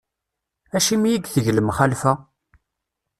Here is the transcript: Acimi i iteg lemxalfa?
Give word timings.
Acimi 0.77 1.07
i 1.11 1.15
iteg 1.17 1.45
lemxalfa? 1.51 2.13